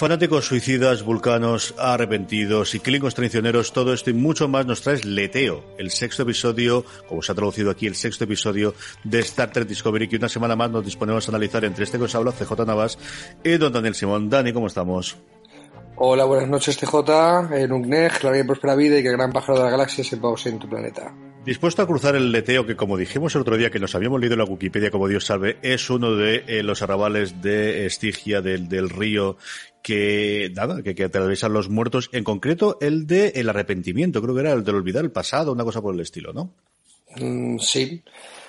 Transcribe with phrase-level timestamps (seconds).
[0.00, 5.62] Fanáticos suicidas, vulcanos arrepentidos y clínicos traicioneros, todo esto y mucho más nos trae Leteo,
[5.76, 8.72] el sexto episodio, como se ha traducido aquí, el sexto episodio
[9.04, 12.04] de Star Trek Discovery, que una semana más nos disponemos a analizar entre este que
[12.04, 12.98] os habla, CJ Navas
[13.44, 14.30] y Don Daniel Simón.
[14.30, 15.18] Dani, ¿cómo estamos?
[15.96, 19.58] Hola, buenas noches, TJ, en Ungnej, la vida próspera vida y que el gran pájaro
[19.58, 21.14] de la galaxia se pause en tu planeta.
[21.44, 24.34] Dispuesto a cruzar el leteo que, como dijimos el otro día, que nos habíamos leído
[24.34, 28.68] en la Wikipedia, como Dios salve, es uno de eh, los arrabales de Estigia, del,
[28.68, 29.38] del río
[29.82, 34.42] que nada, que, que atraviesan los muertos, en concreto el de el arrepentimiento, creo que
[34.42, 36.52] era el del olvidar el pasado, una cosa por el estilo, ¿no?
[37.16, 38.02] Mm, sí,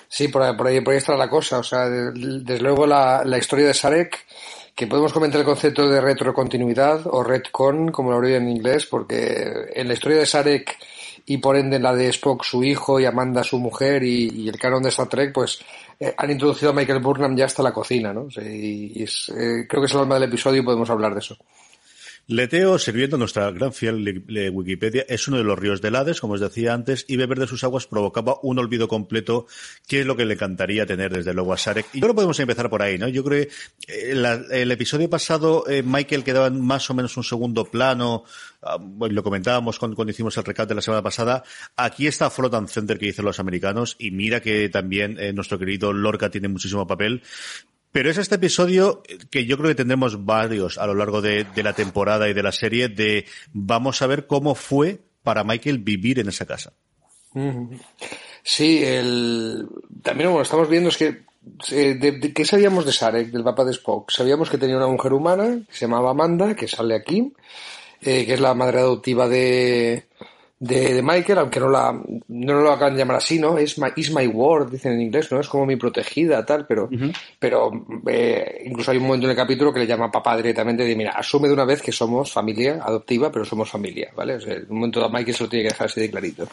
[0.06, 1.58] sí, por ahí, por ahí, por ahí está la cosa.
[1.58, 4.26] O sea, desde luego la, la historia de Sarek,
[4.74, 9.68] que podemos comentar el concepto de retrocontinuidad o retcon, como lo habría en inglés, porque
[9.74, 10.78] en la historia de Sarek
[11.26, 14.58] y por ende la de Spock su hijo y Amanda su mujer y, y el
[14.58, 15.60] canon de Star Trek, pues
[16.00, 18.26] eh, han introducido a Michael Burnham ya hasta la cocina, ¿no?
[18.42, 21.36] Y es, eh, creo que es el alma del episodio y podemos hablar de eso.
[22.28, 26.40] Leteo, sirviendo nuestra gran fiel Wikipedia, es uno de los ríos del Hades, como os
[26.40, 29.46] decía antes, y beber de sus aguas provocaba un olvido completo,
[29.88, 31.86] que es lo que le encantaría tener desde luego a Sarek.
[31.92, 33.08] Y creo que podemos empezar por ahí, ¿no?
[33.08, 33.46] Yo creo
[33.86, 38.24] que la, el episodio pasado eh, Michael quedaba en más o menos un segundo plano,
[38.62, 41.42] uh, lo comentábamos cuando, hicimos el recap de la semana pasada.
[41.76, 45.58] Aquí está Float and Center que dicen los americanos, y mira que también eh, nuestro
[45.58, 47.22] querido Lorca tiene muchísimo papel,
[47.92, 51.74] pero es este episodio que yo creo que tendremos varios a lo largo de, la
[51.74, 56.28] temporada y de la serie de vamos a ver cómo fue para Michael vivir en
[56.28, 56.72] esa casa.
[58.42, 59.68] Sí, el...
[60.02, 61.22] también lo estamos viendo es que
[61.70, 64.10] eh, ¿qué sabíamos de Sarek, del papá de Spock?
[64.10, 67.32] Sabíamos que tenía una mujer humana que se llamaba Amanda, que sale aquí,
[68.00, 70.06] eh, que es la madre adoptiva de,
[70.62, 73.58] de, de, Michael, aunque no la no lo hagan llamar así, ¿no?
[73.58, 75.40] Es my, is my word, dicen en inglés, ¿no?
[75.40, 77.12] Es como mi protegida, tal, pero, uh -huh.
[77.36, 77.72] pero
[78.06, 81.10] eh, incluso hay un momento en el capítulo que le llama papá directamente de, mira,
[81.16, 84.36] asume de una vez que somos familia adoptiva, pero somos familia, ¿vale?
[84.36, 86.46] O sea, en un momento dado Michael se lo tiene que dejar así de clarito.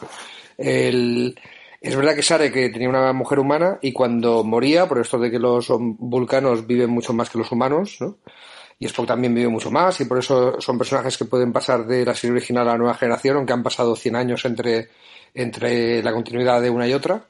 [0.58, 1.36] El,
[1.80, 5.30] es verdad que Sare que tenía una mujer humana y cuando moría, por esto de
[5.30, 8.18] que los vulcanos viven mucho más que los humanos, ¿no?
[8.80, 12.06] Y Spock también vive mucho más y por eso son personajes que pueden pasar de
[12.06, 14.88] la serie original a la nueva generación, aunque han pasado 100 años entre,
[15.34, 17.26] entre la continuidad de una y otra.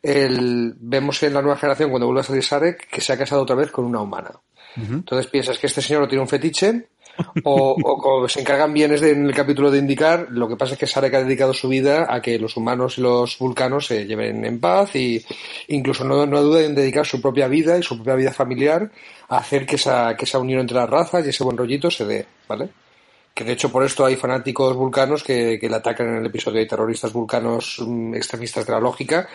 [0.00, 3.42] El, vemos en la nueva generación, cuando vuelve a salir Sarek, que se ha casado
[3.42, 4.30] otra vez con una humana.
[4.76, 4.94] Uh -huh.
[4.94, 6.88] Entonces piensas que este señor no tiene un fetiche,
[7.44, 10.74] o, o, o, se encargan bienes de, en el capítulo de indicar, lo que pasa
[10.74, 14.06] es que Sarek ha dedicado su vida a que los humanos y los vulcanos se
[14.06, 15.24] lleven en paz y
[15.68, 18.90] incluso no, no duda en dedicar su propia vida y su propia vida familiar
[19.38, 22.26] hacer que esa, que esa unión entre las razas y ese buen rollito se dé,
[22.46, 22.68] ¿vale?
[23.34, 26.60] Que de hecho por esto hay fanáticos vulcanos que, que le atacan en el episodio
[26.60, 29.26] de terroristas vulcanos um, extremistas de la lógica,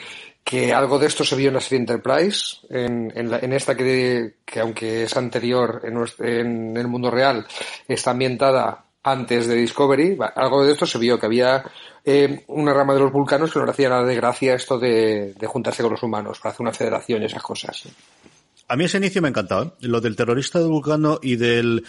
[0.44, 4.59] que algo de esto se vio en la serie Enterprise, en, en, esta que, que,
[4.59, 7.47] aunque es anterior en, en, el mundo real,
[7.88, 11.63] está ambientada antes de Discovery, algo de esto se vio, que había
[12.06, 15.34] eh, una rama de los vulcanos que no le hacía nada de gracia esto de,
[15.34, 17.88] de juntarse con los humanos para hacer una federación y esas cosas.
[18.69, 19.78] A mí ese inicio me ha encantado.
[19.81, 19.88] ¿eh?
[19.88, 21.85] Lo del terrorista de Vulcano y del...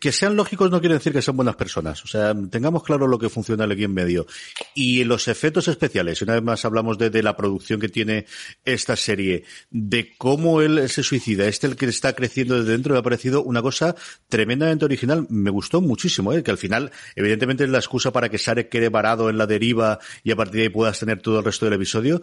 [0.00, 2.02] Que sean lógicos no quiere decir que sean buenas personas.
[2.04, 4.26] O sea, tengamos claro lo que funciona aquí en medio.
[4.74, 8.26] Y los efectos especiales, una vez más hablamos de, de la producción que tiene
[8.64, 13.00] esta serie, de cómo él se suicida, este el que está creciendo desde dentro, me
[13.00, 13.96] ha parecido una cosa
[14.28, 15.26] tremendamente original.
[15.28, 16.44] Me gustó muchísimo, ¿eh?
[16.44, 19.98] que al final, evidentemente, es la excusa para que Sarek quede varado en la deriva
[20.22, 22.22] y a partir de ahí puedas tener todo el resto del episodio.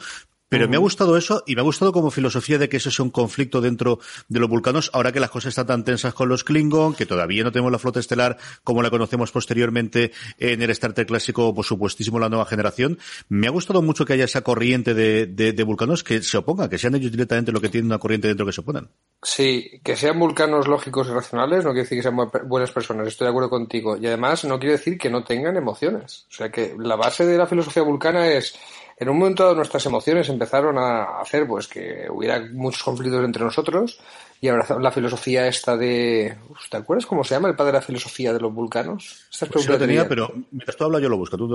[0.49, 0.71] Pero uh -huh.
[0.71, 3.11] me ha gustado eso y me ha gustado como filosofía de que eso sea un
[3.11, 6.95] conflicto dentro de los vulcanos, ahora que las cosas están tan tensas con los Klingon,
[6.95, 11.07] que todavía no tenemos la flota estelar como la conocemos posteriormente en el Star Trek
[11.07, 12.97] clásico, por supuestísimo, la nueva generación.
[13.29, 16.69] Me ha gustado mucho que haya esa corriente de, de, de vulcanos que se oponga,
[16.69, 18.89] que sean ellos directamente lo que tienen una corriente dentro que se oponen.
[19.21, 22.15] Sí, que sean vulcanos lógicos y racionales no quiere decir que sean
[22.47, 23.97] buenas personas, estoy de acuerdo contigo.
[23.97, 26.25] Y además no quiere decir que no tengan emociones.
[26.29, 28.57] O sea que la base de la filosofía vulcana es
[28.99, 33.99] en un momento nuestras emociones empezaron a hacer pues que hubiera muchos conflictos entre nosotros
[34.41, 36.37] y abrazaron la filosofía esta de
[36.69, 39.27] ¿te acuerdas cómo se llama el padre de la filosofía de los vulcanos?
[39.39, 41.47] Pues sí lo tenía, pero mientras tú hablas yo lo busco, tú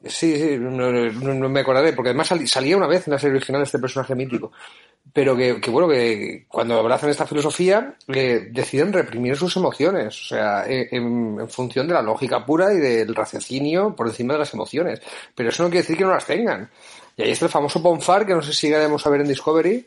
[0.00, 0.10] te.
[0.10, 3.36] Sí, sí, no, no, no, me acordaré, porque además salía una vez en la serie
[3.36, 4.52] original este personaje mítico
[5.12, 10.24] pero que, que, bueno, que cuando abrazan esta filosofía eh, deciden reprimir sus emociones, o
[10.28, 14.52] sea, en, en, función de la lógica pura y del raciocinio por encima de las
[14.52, 15.00] emociones.
[15.34, 16.70] Pero eso no quiere decir que no las tengan.
[17.16, 19.86] Y ahí está el famoso Bonfar, que no sé si llegaremos a ver en Discovery,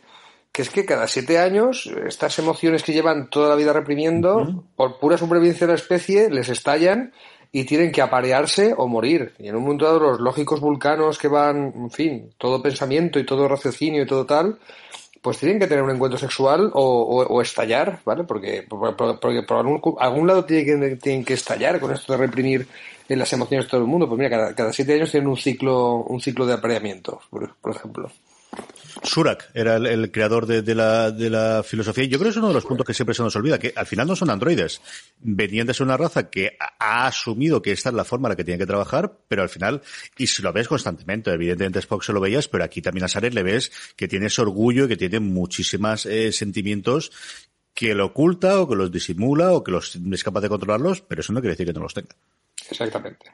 [0.52, 5.00] que es que cada siete años estas emociones que llevan toda la vida reprimiendo, por
[5.00, 7.14] pura supervivencia de la especie, les estallan
[7.52, 9.34] y tienen que aparearse o morir.
[9.40, 13.26] Y en un mundo dado los lógicos vulcanos que van, en fin, todo pensamiento y
[13.26, 14.60] todo raciocinio y todo tal,
[15.22, 18.24] pues tienen que tener un encuentro sexual o, estallar, ¿vale?
[18.24, 19.58] Porque, porque, por
[20.00, 22.68] algún, lado tienen que, tienen que estallar con esto de reprimir
[23.08, 24.08] en las emociones de todo el mundo.
[24.08, 27.76] Pues mira, cada, cada siete años tienen un ciclo, un ciclo de apareamiento, por, por
[27.76, 28.12] ejemplo.
[29.04, 32.04] Surak era el, creador de, la, de, la, filosofía.
[32.04, 33.74] Y yo creo que es uno de los puntos que siempre se nos olvida, que
[33.76, 34.82] al final no son androides.
[35.20, 38.36] Venían de ser una raza que ha asumido que esta es la forma en la
[38.36, 39.82] que tiene que trabajar, pero al final,
[40.18, 43.34] y si lo ves constantemente, evidentemente Spock se lo veías, pero aquí también a Sarek
[43.34, 47.12] le ves que tiene ese orgullo y que tiene muchísimos eh, sentimientos
[47.74, 51.22] que lo oculta o que los disimula o que los es capaz de controlarlos, pero
[51.22, 52.16] eso no quiere decir que no los tenga.
[52.70, 53.32] Exactamente.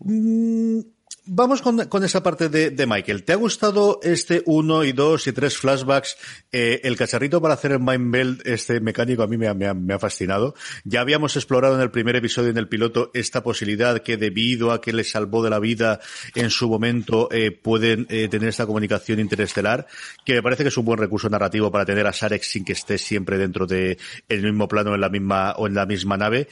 [0.00, 0.80] Mm,
[1.26, 3.22] Vamos con, con, esa parte de, de, Michael.
[3.24, 6.16] ¿Te ha gustado este uno y dos y tres flashbacks?
[6.50, 9.72] Eh, el cacharrito para hacer el Mind Belt, este mecánico, a mí me ha, me,
[9.74, 10.54] me ha, fascinado.
[10.82, 14.80] Ya habíamos explorado en el primer episodio, en el piloto, esta posibilidad que debido a
[14.80, 16.00] que le salvó de la vida
[16.34, 19.86] en su momento, eh, pueden eh, tener esta comunicación interestelar,
[20.24, 22.72] que me parece que es un buen recurso narrativo para tener a Sarek sin que
[22.72, 23.98] esté siempre dentro de
[24.28, 26.48] el mismo plano en la misma o en la misma nave.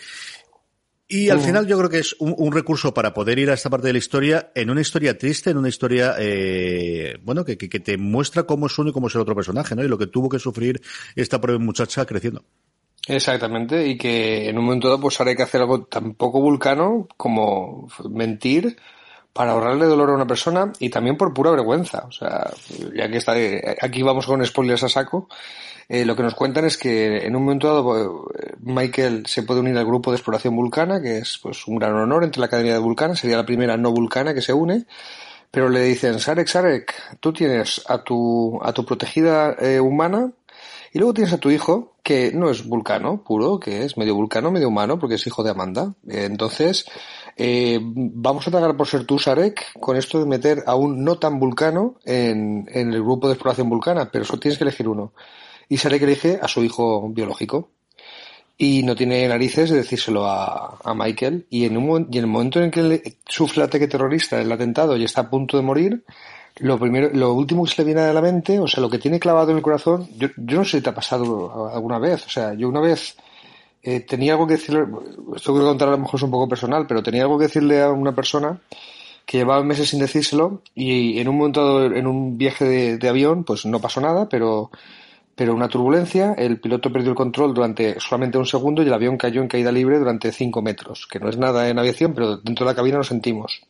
[1.11, 3.87] Y al final yo creo que es un, recurso para poder ir a esta parte
[3.87, 7.97] de la historia, en una historia triste, en una historia, eh, bueno, que, que, te
[7.97, 9.83] muestra cómo es uno y cómo es el otro personaje, ¿no?
[9.83, 10.83] Y lo que tuvo que sufrir
[11.17, 12.45] esta pobre muchacha creciendo.
[13.07, 17.09] Exactamente, y que en un momento dado pues haré que hacer algo tan poco vulcano
[17.17, 18.77] como mentir
[19.33, 22.05] para ahorrarle dolor a una persona y también por pura vergüenza.
[22.07, 22.51] O sea,
[22.95, 23.35] ya que está,
[23.81, 25.29] aquí vamos con spoilers a saco,
[25.91, 29.61] eh, lo que nos cuentan es que en un momento dado eh, Michael se puede
[29.61, 32.75] unir al grupo de exploración vulcana, que es pues un gran honor entre la Academia
[32.75, 34.85] de Vulcana, sería la primera no vulcana que se une,
[35.51, 40.31] pero le dicen, Sarek, Sarek, tú tienes a tu, a tu protegida eh, humana
[40.93, 44.51] y luego tienes a tu hijo, que no es vulcano puro, que es medio vulcano,
[44.51, 45.95] medio humano, porque es hijo de Amanda.
[46.07, 46.85] entonces,
[47.37, 51.19] eh, vamos a tratar por ser tú, Sarek, con esto de meter a un no
[51.19, 55.13] tan vulcano en, en el grupo de exploración vulcana, pero solo tienes que elegir uno
[55.69, 57.71] y sale que elige a su hijo biológico.
[58.57, 61.47] Y no tiene narices de decírselo a, a Michael.
[61.49, 64.51] Y en, un, y en el momento en que le sufre el ataque terrorista, el
[64.51, 66.05] atentado, y está a punto de morir,
[66.57, 68.99] lo primero, lo último que se le viene a la mente, o sea, lo que
[68.99, 72.27] tiene clavado en el corazón, yo, yo no sé si te ha pasado alguna vez.
[72.27, 73.17] O sea, yo una vez
[73.83, 74.87] eh, tenía algo que decirle,
[75.37, 77.81] esto que contar a lo mejor es un poco personal, pero tenía algo que decirle
[77.81, 78.61] a una persona
[79.25, 83.45] que llevaba meses sin decírselo y en un momento en un viaje de, de avión,
[83.45, 84.71] pues no pasó nada, pero
[85.39, 89.17] pero una turbulencia, el piloto perdió el control durante solamente un segundo y el avión
[89.17, 92.67] cayó en caída libre durante cinco metros, que no es nada en aviación, pero dentro
[92.67, 93.63] de la cabina lo sentimos.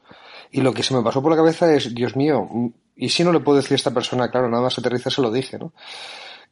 [0.50, 2.48] Y lo que se me pasó por la cabeza es, Dios mío,
[2.96, 4.30] ¿y si no le puedo decir a esta persona?
[4.30, 5.74] Claro, nada más aterriza se lo dije, ¿no?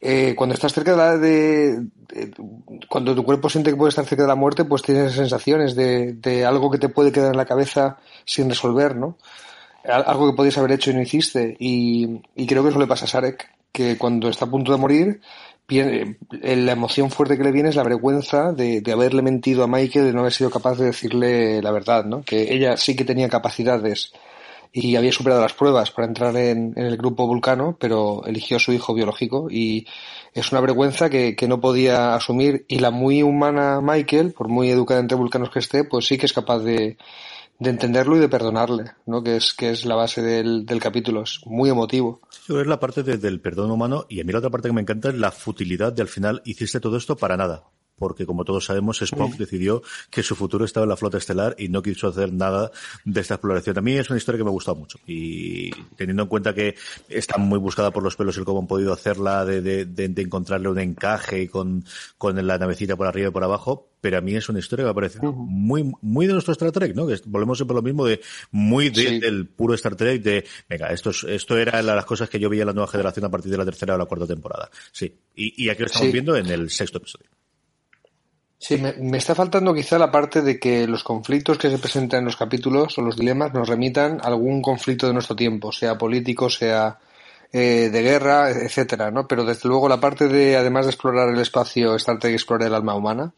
[0.02, 2.34] Eh, cuando estás cerca de, de,
[2.86, 6.12] cuando tu cuerpo siente que puede estar cerca de la muerte, pues tienes sensaciones de,
[6.12, 7.96] de algo que te puede quedar en la cabeza
[8.26, 9.16] sin resolver, ¿no?
[9.82, 11.56] Algo que podías haber hecho y no hiciste.
[11.58, 14.78] Y, y creo que eso le pasa a Sarek que cuando está a punto de
[14.78, 15.20] morir,
[15.68, 20.06] eh, la emoción fuerte que le viene es la vergüenza de, haberle mentido a Michael,
[20.06, 22.22] de no haber sido capaz de decirle la verdad, ¿no?
[22.22, 24.12] Que ella sí que tenía capacidades
[24.72, 28.72] y había superado las pruebas para entrar en, el grupo Vulcano, pero eligió a su
[28.72, 29.86] hijo biológico y
[30.32, 34.70] es una vergüenza que, que, no podía asumir y la muy humana Michael, por muy
[34.70, 36.96] educada entre vulcanos que esté, pues sí que es capaz de,
[37.58, 39.22] de entenderlo y de perdonarle, ¿no?
[39.22, 41.22] Que es, que es la base del, del capítulo.
[41.22, 42.20] Es muy emotivo.
[42.48, 45.08] es la parte del perdón humano y a mí la otra parte que me encanta
[45.08, 47.64] es la futilidad de al final hiciste todo esto para nada
[47.98, 51.68] porque como todos sabemos, Spock decidió que su futuro estaba en la flota estelar y
[51.68, 52.70] no quiso hacer nada
[53.04, 53.78] de esta exploración.
[53.78, 56.74] A mí es una historia que me ha gustado mucho y teniendo en cuenta que
[57.08, 60.68] está muy buscada por los pelos el cómo han podido hacerla, de, de, de, encontrarle
[60.68, 61.84] un encaje con,
[62.18, 64.88] con la navecita por arriba y por abajo, pero a mí es una historia que
[64.90, 67.06] me parece muy, muy de nuestro Star Trek, ¿no?
[67.06, 71.24] Que volvemos siempre lo mismo de muy del puro Star Trek de, venga, esto, es,
[71.24, 73.64] esto era las cosas que yo veía en la nueva generación a partir de la
[73.64, 74.70] tercera o la cuarta temporada.
[74.92, 75.12] Sí.
[75.34, 77.28] Y, y aquí lo estamos viendo en el sexto episodio.
[78.66, 82.24] Sí, me, está faltando quizá la parte de que los conflictos que se presentan en
[82.24, 86.50] los capítulos o los dilemas nos remitan a algún conflicto de nuestro tiempo, sea político,
[86.50, 86.98] sea
[87.52, 89.28] eh, de guerra, etcétera, ¿no?
[89.28, 92.74] Pero desde luego la parte de, además de explorar el espacio, Star Trek explora el
[92.74, 93.32] alma humana,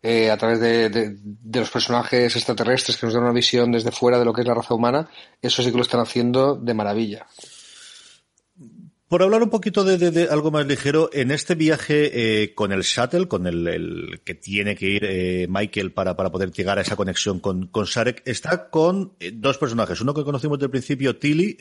[0.00, 4.20] eh, a través de, de, los personajes extraterrestres que nos dan una visión desde fuera
[4.20, 5.08] de lo que es la raza humana,
[5.42, 7.26] eso sí que lo están haciendo de maravilla.
[9.14, 13.28] Por hablar un poquito de, algo más ligero, en este viaje eh, con el shuttle,
[13.28, 17.38] con el, que tiene que ir eh, Michael para, para poder llegar a esa conexión
[17.38, 20.00] con, con Sarek, está con eh, dos personajes.
[20.00, 21.56] Uno que conocimos del principio, Tilly,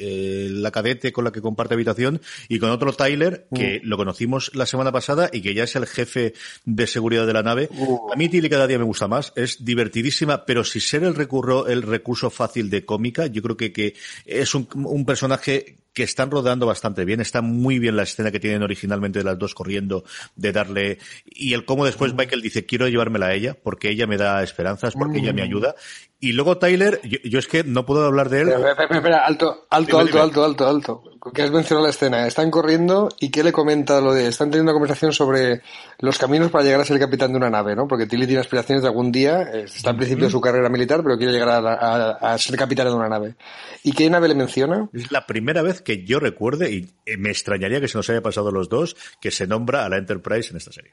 [0.50, 3.88] la cadete con la que comparte habitación, y con otro Tyler, que mm.
[3.88, 6.34] lo conocimos la semana pasada y que ya es el jefe
[6.66, 7.70] de seguridad de la nave.
[7.78, 8.12] Uh.
[8.12, 11.68] A mí Tilly cada día me gusta más, es divertidísima, pero si ser el, recurro,
[11.68, 13.94] el recurso fácil de cómica, yo creo que, que
[14.26, 17.22] es un, un personaje que están rodando bastante bien.
[17.22, 20.04] Está muy bien la escena que tienen originalmente de las dos corriendo,
[20.36, 24.18] de darle, y el cómo después Michael dice, quiero llevármela a ella, porque ella me
[24.18, 25.46] da esperanzas, porque ella me mm.
[25.46, 25.76] ayuda.
[26.24, 28.48] Y luego Tyler, yo, es que no puedo hablar de él.
[28.48, 31.04] Espera, espera, alto, alto, alto, alto, alto, alto.
[31.34, 32.26] Que has mencionado la escena.
[32.26, 35.64] Están corriendo y ¿qué le comenta lo de, están teniendo una conversación sobre
[36.00, 37.90] los caminos para llegar a ser capitán de una nave, ¿no?
[37.90, 41.02] Porque Tilly tiene aspiraciones de algún día, eh, está al principio de su carrera militar,
[41.04, 43.36] pero quiere llegar a, ser capitán de una nave.
[43.84, 44.88] ¿Y qué nave le menciona?
[44.94, 48.50] Es la primera vez que yo recuerde, y me extrañaría que se nos haya pasado
[48.50, 50.92] los dos, que se nombra a la Enterprise en esta serie.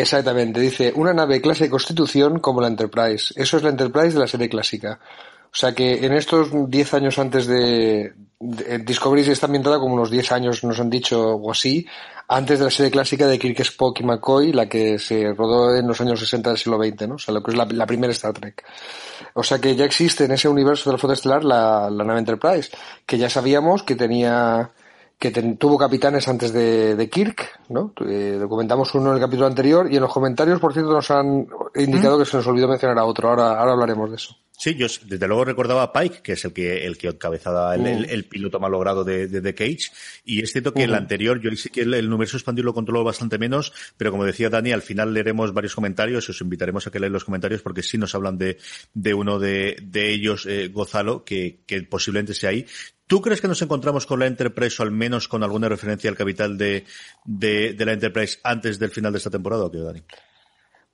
[0.00, 3.34] Exactamente, dice una nave clase de Constitución como la Enterprise.
[3.36, 4.98] Eso es la Enterprise de la serie clásica.
[5.52, 10.32] O sea que en estos 10 años antes de, Discovery está ambientada como unos 10
[10.32, 11.86] años, nos han dicho o así,
[12.26, 15.86] antes de la serie clásica de Kirk, Spock y McCoy, la que se rodó en
[15.86, 17.14] los años 60 del siglo XX, ¿no?
[17.16, 18.64] O sea, lo que es la, primera Star Trek.
[19.34, 22.20] O sea que ya existe en ese universo de la flota estelar la, la nave
[22.20, 22.70] Enterprise,
[23.04, 24.72] que ya sabíamos que tenía
[25.22, 27.92] que tuvo capitanes antes de, Kirk, ¿no?
[28.04, 31.46] Eh, documentamos uno en el capítulo anterior y en los comentarios, por cierto, nos han
[31.76, 33.28] indicado que se nos olvidó mencionar a otro.
[33.28, 34.34] Ahora, ahora hablaremos de eso.
[34.58, 38.04] Sí, yo desde luego recordaba a Pike, que es el que el que encabezaba el,
[38.04, 39.90] el, piloto malogrado de, de, de, Cage,
[40.24, 43.02] y es cierto que el anterior, yo sí que el, el universo expandido lo controlo
[43.02, 47.00] bastante menos, pero como decía Dani, al final leeremos varios comentarios, os invitaremos a que
[47.00, 48.58] leáis los comentarios porque sí nos hablan de,
[48.94, 52.66] de uno de, de ellos, eh, Gozalo, que, que posiblemente sea ahí.
[53.06, 56.16] ¿Tú crees que nos encontramos con la Enterprise o al menos con alguna referencia al
[56.16, 56.84] capital de,
[57.24, 60.02] de, de la Enterprise antes del final de esta temporada o qué, Dani?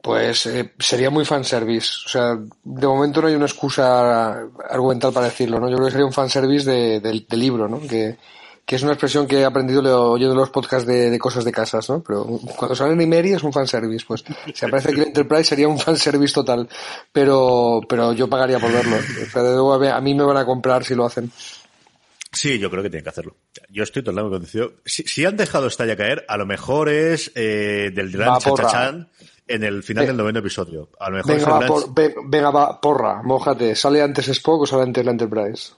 [0.01, 1.91] Pues eh, sería muy fanservice.
[2.07, 4.41] O sea, de momento no hay una excusa
[4.71, 5.69] argumental para decirlo, ¿no?
[5.69, 7.81] Yo creo que sería un fanservice de, del libro, ¿no?
[7.81, 8.17] Que,
[8.69, 11.89] que es una expresión que he aprendido oyendo los podcasts de, de, cosas de casas,
[11.89, 12.03] ¿no?
[12.03, 12.25] Pero
[12.55, 14.23] cuando sale en Imeri es un fanservice, pues
[14.55, 16.69] si aparece aquí en Enterprise sería un fanservice total,
[17.11, 18.97] pero, pero yo pagaría por verlo.
[18.97, 21.33] O sea, de nuevo a mí me van a comprar si lo hacen.
[22.31, 23.37] Sí, yo creo que tienen que hacerlo.
[23.71, 24.75] Yo estoy totalmente convencido.
[24.85, 29.09] Si, si han dejado esta ya caer, a lo mejor es eh, del gran chachachán
[29.49, 30.91] en el final del noveno episodio.
[31.01, 31.35] A lo mejor
[31.95, 33.75] venga, venga, va, porra, mojate.
[33.75, 35.73] ¿Sale antes Spock o sale antes la Enterprise?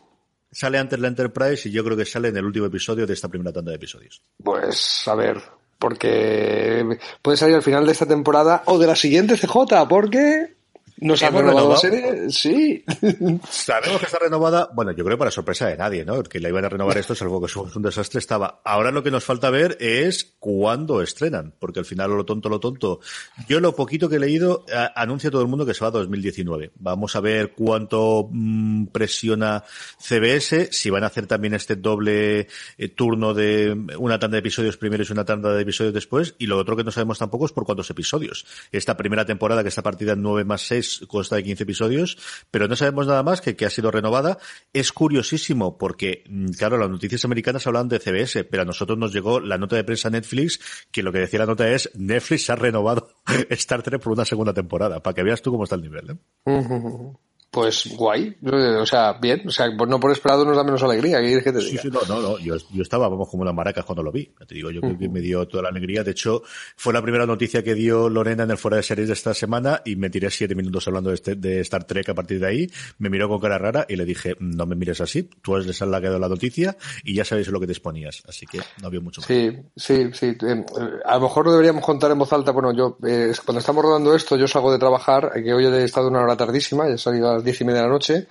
[0.51, 3.29] Sale antes la Enterprise y yo creo que sale en el último episodio de esta
[3.29, 4.23] primera tanda de episodios.
[4.43, 5.41] Pues, a ver,
[5.79, 10.57] porque puede salir al final de esta temporada o de la siguiente CJ, porque
[11.01, 12.31] ¿Nos han renovado la serie?
[12.31, 12.85] Sí.
[13.51, 16.23] Sabemos que está renovada, bueno, yo creo para sorpresa de nadie, ¿no?
[16.23, 18.61] Que la iban a renovar esto, salvo que es un desastre, estaba.
[18.65, 22.61] Ahora lo que nos falta ver es cuándo estrenan, porque al final lo tonto, lo
[22.61, 23.01] tonto.
[23.49, 26.73] Yo lo poquito que he leído, anuncia todo el mundo que se va a 2019.
[26.77, 29.65] Vamos a ver cuánto mm, presiona
[29.99, 34.77] CBS, si van a hacer también este doble eh, turno de una tanda de episodios
[34.77, 37.53] primero y una tanda de episodios después, y lo otro que no sabemos tampoco es
[37.53, 38.45] por cuántos episodios.
[38.71, 42.19] Esta primera temporada que está partida en 9 más 6 consta de 15 episodios,
[42.51, 44.39] pero no sabemos nada más que que ha sido renovada.
[44.73, 49.13] Es curiosísimo porque, mm, claro, las noticias americanas hablan de CBS, pero a nosotros nos
[49.13, 52.57] llegó la nota de prensa Netflix, que lo que decía la nota es Netflix ha
[52.57, 53.09] renovado
[53.51, 56.11] Star Trek por una segunda temporada, para que veas tú cómo está el nivel.
[56.11, 57.30] ¿eh?
[57.51, 61.43] Pues guay, o sea, bien, o sea, no por esperado nos da menos alegría, ¿qué
[61.43, 61.83] que te diga?
[61.83, 64.33] Sí, sí, no, no, no, yo, yo estaba, vamos, como las maracas cuando lo vi,
[64.47, 66.43] te digo, yo creo que me dio toda la alegría, de hecho,
[66.77, 69.83] fue la primera noticia que dio Lorena en el fuera de series de esta semana
[69.85, 72.71] y me tiré siete minutos hablando de, este, de Star Trek a partir de ahí,
[72.99, 76.01] me miró con cara rara y le dije, no me mires así, tú eres la
[76.01, 78.87] que ha dado la noticia y ya sabéis lo que te exponías, así que no
[78.87, 79.27] había mucho más.
[79.27, 80.65] Sí, sí, sí, eh,
[81.05, 84.15] a lo mejor lo deberíamos contar en voz alta, bueno, yo, eh, cuando estamos rodando
[84.15, 87.29] esto, yo salgo de trabajar, que hoy he estado una hora tardísima, ya he salido
[87.29, 88.27] a diez y media de la noche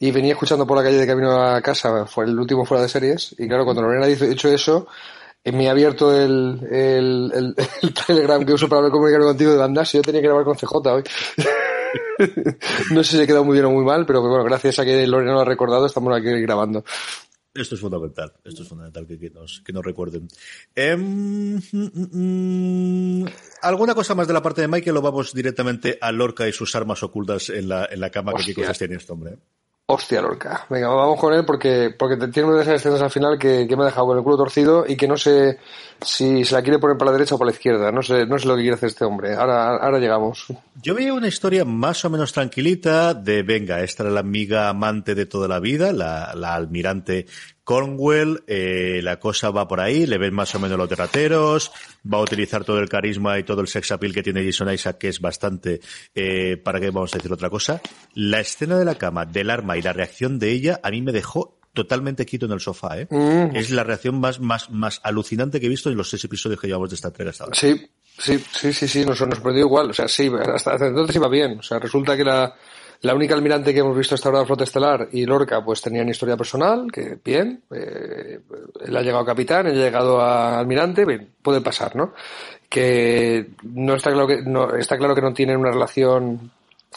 [0.00, 2.88] y venía escuchando por la calle de camino a casa, fue el último fuera de
[2.88, 4.86] series, y claro, cuando Lorena ha dicho eso,
[5.42, 9.92] eh, me ha abierto el, el, el, Telegram que uso para comunicarme contigo de bandas
[9.94, 11.02] y yo tenía que grabar con CJ hoy.
[12.92, 15.06] no sé si he quedado muy bien o muy mal, pero bueno, gracias a que
[15.06, 16.84] Lorena lo ha recordado, estamos aquí grabando.
[17.60, 20.28] Esto es fundamental, esto es fundamental que, que nos, que nos recuerden.
[20.74, 23.26] Em, mm, mm, mm,
[23.62, 26.74] ¿Alguna cosa más de la parte de Michael o vamos directamente a Lorca y sus
[26.74, 28.32] armas ocultas en la, en la cama?
[28.34, 29.38] que ¿Qué cosas tiene este hombre?
[29.90, 30.66] Hostia, Lorca.
[30.68, 33.74] Venga, vamos con él porque, porque tiene una de esas escenas al final que, que
[33.74, 35.60] me ha dejado con el culo torcido y que no sé
[36.02, 37.90] si se la quiere poner para la derecha o para la izquierda.
[37.90, 39.34] No sé, no sé lo que quiere hacer este hombre.
[39.34, 40.44] Ahora, ahora llegamos.
[40.82, 45.14] Yo vi una historia más o menos tranquilita de, venga, esta era la amiga amante
[45.14, 47.24] de toda la vida, la, la almirante
[47.68, 51.70] Cornwell, eh, la cosa va por ahí, le ven más o menos los terrateros,
[52.12, 54.98] va a utilizar todo el carisma y todo el sex appeal que tiene Jason Isaac,
[54.98, 55.80] que es bastante,
[56.14, 57.80] eh, para qué vamos a decir otra cosa.
[58.14, 61.12] La escena de la cama, del arma y la reacción de ella, a mí me
[61.12, 63.06] dejó totalmente quito en el sofá, ¿eh?
[63.08, 63.54] Mm.
[63.54, 66.66] Es la reacción más, más, más alucinante que he visto en los seis episodios que
[66.66, 67.56] llevamos de esta entrega hasta ahora.
[67.56, 67.88] Sí,
[68.18, 69.90] sí, sí, sí, sí, nos, nos perdió igual.
[69.90, 71.58] O sea, sí, hasta, hasta entonces iba bien.
[71.58, 72.52] O sea, resulta que la,
[73.02, 76.08] La única almirante que hemos visto hasta ahora de Flota Estelar y Lorca pues tenían
[76.08, 78.40] historia personal, que bien, eh,
[78.84, 82.12] él ha llegado a capitán, él ha llegado a almirante, bien, puede pasar, ¿no?
[82.68, 86.50] Que no está claro que no, está claro que no tienen una relación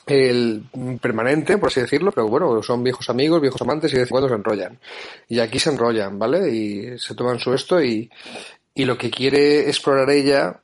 [0.07, 0.63] el
[0.99, 4.11] permanente, por así decirlo, pero bueno, son viejos amigos, viejos amantes y de vez en
[4.11, 4.79] cuando se enrollan.
[5.27, 6.49] Y aquí se enrollan, ¿vale?
[6.49, 8.09] Y se toman su esto y,
[8.73, 10.61] y lo que quiere explorar ella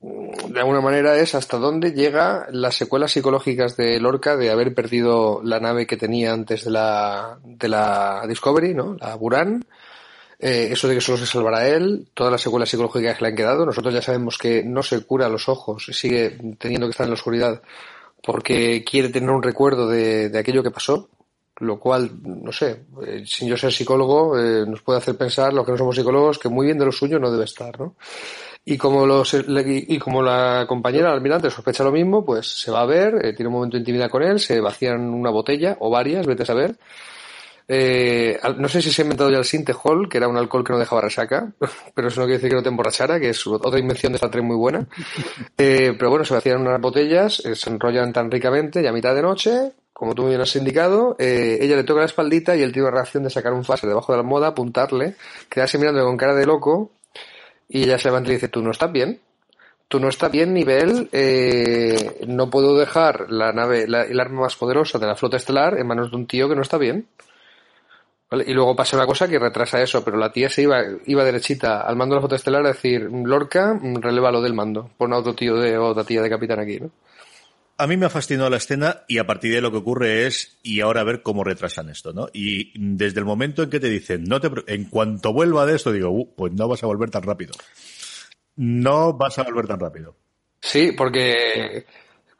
[0.00, 5.40] de alguna manera es hasta dónde llega las secuelas psicológicas de Lorca de haber perdido
[5.42, 8.96] la nave que tenía antes de la, de la Discovery, ¿no?
[9.00, 9.64] La Buran.
[10.38, 13.36] Eh, eso de que solo se salvará él, todas las secuelas psicológicas que le han
[13.36, 13.66] quedado.
[13.66, 17.14] Nosotros ya sabemos que no se cura los ojos, sigue teniendo que estar en la
[17.14, 17.62] oscuridad
[18.22, 21.08] porque quiere tener un recuerdo de, de aquello que pasó,
[21.58, 25.64] lo cual, no sé, eh, sin yo ser psicólogo, eh, nos puede hacer pensar, los
[25.64, 27.96] que no somos psicólogos, que muy bien de lo suyo no debe estar, ¿no?
[28.64, 33.14] Y como, los, la compañera, el almirante, sospecha lo mismo, pues se va a ver,
[33.24, 36.42] eh, tiene un momento de intimidad con él, se vacían una botella o varias, vete
[36.42, 36.76] a saber.
[37.72, 40.72] Eh, no sé si se ha inventado ya el Sintehol, que era un alcohol que
[40.72, 41.52] no dejaba resaca,
[41.94, 44.28] pero eso no quiere decir que no te emborrachara, que es otra invención de esta
[44.28, 44.88] tren muy buena.
[45.56, 49.14] Eh, pero bueno, se vacían unas botellas, eh, se enrollan tan ricamente, y a mitad
[49.14, 52.72] de noche, como tú bien has indicado, eh, ella le toca la espaldita y él
[52.72, 55.14] tiene la reacción de sacar un fase debajo de la almohada, apuntarle,
[55.48, 56.90] quedarse mirando con cara de loco,
[57.70, 59.20] y ella se levanta y dice, tú no estás bien.
[59.86, 61.08] Tú no estás bien, nivel.
[61.12, 65.78] Eh, no puedo dejar la nave, la, el arma más poderosa de la flota estelar
[65.78, 67.06] en manos de un tío que no está bien.
[68.46, 71.80] Y luego pasa una cosa que retrasa eso, pero la tía se iba, iba derechita
[71.80, 74.90] al mando de la flota estelar a decir, Lorca, releva lo del mando.
[74.96, 76.90] Pon a otro tío de, otra tía de capitán aquí, ¿no?
[77.80, 80.58] A mí me ha fascinado la escena y a partir de lo que ocurre es
[80.62, 82.28] y ahora a ver cómo retrasan esto, ¿no?
[82.30, 85.90] Y desde el momento en que te dicen, no te, en cuanto vuelva de esto,
[85.90, 87.54] digo, uh, pues no vas a volver tan rápido.
[88.56, 90.14] No vas a volver tan rápido.
[90.60, 91.86] Sí, porque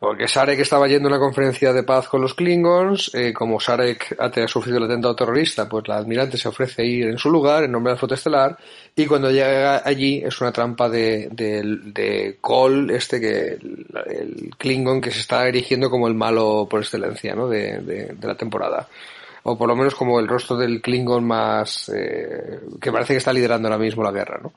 [0.01, 4.17] porque Sarek estaba yendo a una conferencia de paz con los Klingons, eh, como Sarek
[4.19, 7.65] ha sufrido el atentado terrorista, pues la almirante se ofrece a ir en su lugar
[7.65, 8.57] en nombre de la flota estelar,
[8.97, 15.03] y cuando llega allí es una trampa de, de, de Cole, este que el, Klingon
[15.03, 17.47] que se está erigiendo como el malo por excelencia, ¿no?
[17.47, 18.89] de, de, de la temporada
[19.43, 23.33] o por lo menos como el rostro del Klingon más eh, que parece que está
[23.33, 24.53] liderando ahora mismo la guerra, ¿no?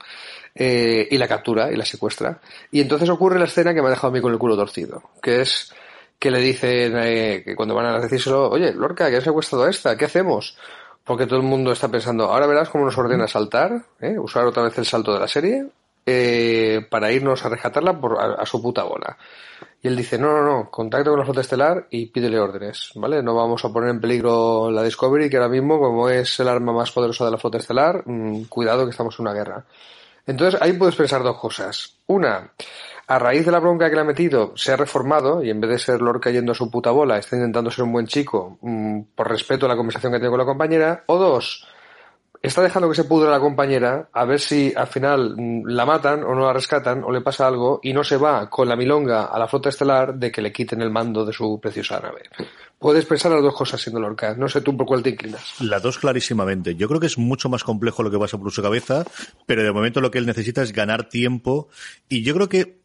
[0.56, 2.40] Eh, y la captura y la secuestra.
[2.72, 5.02] Y entonces ocurre la escena que me ha dejado a mí con el culo torcido,
[5.22, 5.74] que es
[6.20, 9.70] que le dicen eh, que cuando van a decírselo, oye, Lorca, que has secuestrado a
[9.70, 10.58] esta, ¿qué hacemos?
[11.04, 14.18] Porque todo el mundo está pensando, ahora verás cómo nos ordena saltar, ¿eh?
[14.18, 15.66] usar otra vez el salto de la serie,
[16.06, 19.18] eh, para irnos a rescatarla por, a, su puta bola.
[19.82, 23.22] Y él dice, no, no, no, contacto con la flota estelar y pídele órdenes, ¿vale?
[23.22, 26.72] No vamos a poner en peligro la Discovery, que ahora mismo, como es el arma
[26.72, 29.66] más poderosa de la flota estelar, mmm, cuidado que estamos en una guerra.
[30.26, 31.98] Entonces ahí puedes pensar dos cosas.
[32.08, 32.52] Una,
[33.08, 35.70] a raíz de la bronca que le ha metido, se ha reformado y en vez
[35.72, 39.02] de ser Lord cayendo a su puta bola, está intentando ser un buen chico mmm,
[39.16, 41.04] por respeto a la conversación que tiene con la compañera.
[41.08, 41.68] O dos,
[42.44, 46.36] está dejando que se pudra la compañera a ver si al final la matan o
[46.36, 49.40] no la rescatan o le pasa algo y no se va con la milonga a
[49.40, 52.24] la flota estelar de que le quiten el mando de su preciosa nave.
[52.78, 54.36] Puedes pensar las dos cosas siendo Lorca.
[54.36, 55.62] No sé tú por cuál te inclinas.
[55.62, 56.76] Las dos clarísimamente.
[56.76, 59.06] Yo creo que es mucho más complejo lo que pasa por su cabeza,
[59.46, 61.70] pero de momento lo que él necesita es ganar tiempo
[62.10, 62.83] y yo creo que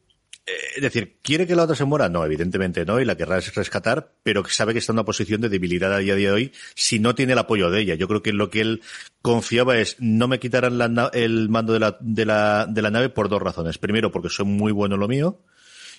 [0.77, 2.09] es decir, ¿quiere que la otra se muera?
[2.09, 5.41] No, evidentemente no, y la querrá rescatar, pero que sabe que está en una posición
[5.41, 7.95] de debilidad a día de hoy si no tiene el apoyo de ella.
[7.95, 8.83] Yo creo que lo que él
[9.23, 13.43] confiaba es no me quitarán la, el mando de la, de, la, nave por dos
[13.43, 13.79] razones.
[13.79, 15.43] Primero, porque soy muy bueno en lo mío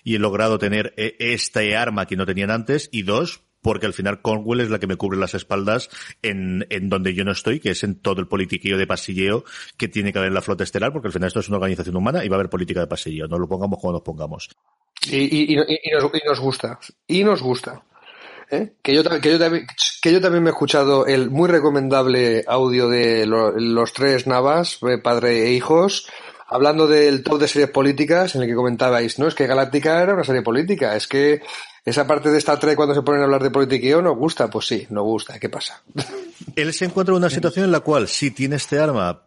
[0.04, 4.22] y he logrado tener este arma que no tenían antes, y dos, porque al final
[4.22, 5.90] Cornwell es la que me cubre las espaldas
[6.22, 9.44] en, en donde yo no estoy, que es en todo el politiquillo de pasilleo
[9.78, 11.96] que tiene que haber en la flota estelar, porque al final esto es una organización
[11.96, 14.50] humana y va a haber política de pasilleo, no lo pongamos como nos pongamos.
[15.10, 17.84] Y, y, y, y nos, nos, gusta, y nos gusta.
[18.52, 18.74] ¿Eh?
[18.82, 19.40] Que, yo, que, yo
[20.02, 24.80] que yo también me he escuchado el muy recomendable audio de lo, los tres Navas,
[25.04, 26.10] padre e hijos,
[26.48, 30.16] hablando del top de series políticas en el que comentabais, no, es que Galáctica era
[30.16, 31.42] una serie política, es que
[31.86, 34.68] esa parte de Star Trek cuando se ponen a hablar de politiqueo nos gusta, pues
[34.68, 35.82] sí, nos gusta, ¿qué pasa?
[36.56, 39.22] Él se encuentra en una situación en la cual sí tiene este arma,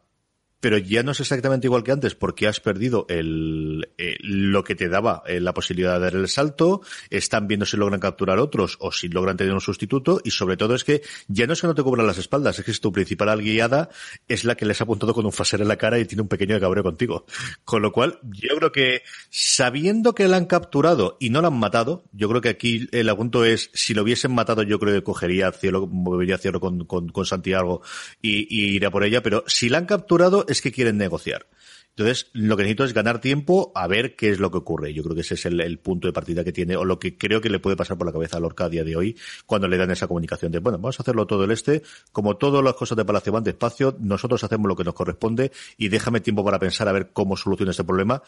[0.62, 4.77] pero ya no es exactamente igual que antes porque has perdido el, eh, lo que
[4.77, 8.77] te daba eh, la posibilidad de dar el salto, están viendo si logran capturar otros
[8.79, 11.66] o si logran tener un sustituto y sobre todo es que ya no es que
[11.66, 13.88] no te cubran las espaldas, es que tu principal guiada
[14.29, 16.29] es la que les ha apuntado con un faser en la cara y tiene un
[16.29, 17.27] pequeño cabreo contigo.
[17.64, 21.59] Con lo cual, yo creo que sabiendo que la han capturado y no la han
[21.59, 25.03] matado, yo creo que aquí el apunto es, si lo hubiesen matado yo creo que
[25.03, 27.83] cogería cielo, movería cielo con, con, con Santiago
[28.20, 31.47] y, y iría por ella, pero si la han capturado es que quieren negociar.
[31.95, 34.95] Entonces, lo que necesito es ganar tiempo a ver qué es lo que ocurre.
[34.95, 37.43] Yo creo que ese es el, punto de partida que tiene, o lo que creo
[37.43, 39.77] que le puede pasar por la cabeza a Lorca a día de hoy, cuando le
[39.77, 42.97] dan esa comunicación de, bueno, vamos a hacerlo todo el este, como todas las cosas
[42.97, 46.88] de Palacio van despacio, nosotros hacemos lo que nos corresponde y déjame tiempo para pensar
[46.88, 48.23] a ver cómo soluciona este problema,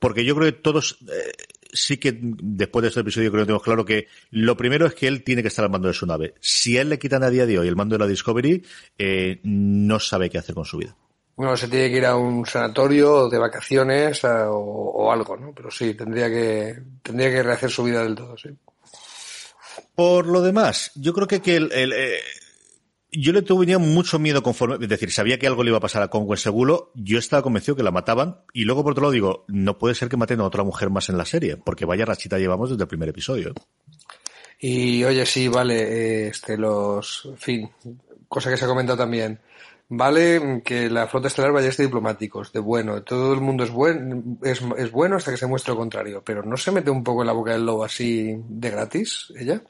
[0.00, 1.32] porque yo creo que todos, eh,
[1.72, 5.06] sí que después de este episodio creo que tenemos claro que lo primero es que
[5.06, 6.34] él tiene que estar al mando de su nave.
[6.40, 8.64] Si a él le quitan a día de hoy el mando de la Discovery,
[8.98, 10.96] eh, no sabe qué hacer con su vida.
[11.36, 15.52] Bueno, se tiene que ir a un sanatorio de vacaciones o, algo, ¿no?
[15.54, 18.50] Pero sí, tendría que, tendría que rehacer su vida del todo, sí.
[19.94, 22.20] Por lo demás, yo creo que, que el, eh,
[23.16, 26.02] yo le tuve mucho miedo conforme, es decir, sabía que algo le iba a pasar
[26.02, 29.44] a Conway seguro, yo estaba convencido que la mataban, y luego por otro lado digo,
[29.48, 32.38] no puede ser que maten a otra mujer más en la serie, porque vaya rachita
[32.38, 33.54] llevamos desde el primer episodio.
[34.58, 37.70] Y oye, sí, vale, este, los, en fin,
[38.28, 39.40] cosa que se ha comentado también,
[39.88, 44.38] Vale que la flota estelar vaya de diplomáticos, de bueno, todo el mundo es, buen,
[44.42, 47.20] es, es, bueno hasta que se muestre lo contrario, pero ¿no se mete un poco
[47.20, 49.62] en la boca del lobo así de gratis ella?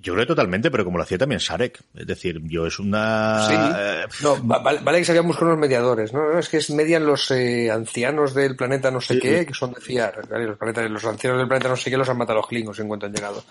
[0.00, 1.82] Yo creo totalmente, pero como lo hacía también Sarek.
[1.94, 3.46] Es decir, yo es una...
[3.48, 3.54] Sí.
[3.56, 6.38] Eh, no, vale, que sabíamos con los mediadores, ¿no?
[6.38, 9.80] Es que es median los eh, ancianos del planeta no sé qué, que son de
[9.80, 10.26] fiar.
[10.30, 12.86] Los, planetas, los ancianos del planeta no sé qué los han matado los klingons en
[12.86, 13.42] cuanto han llegado.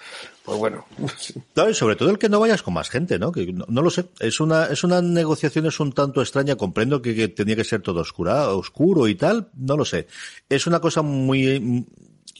[0.45, 0.85] Pues bueno.
[1.69, 3.31] y sobre todo el que no vayas con más gente, ¿no?
[3.31, 4.05] Que no, lo sé.
[4.19, 6.55] Es una, es una negociación es un tanto extraña.
[6.55, 9.49] Comprendo que, que tenía que ser todo oscura, oscuro y tal.
[9.55, 10.07] No lo sé.
[10.47, 11.85] Es una cosa muy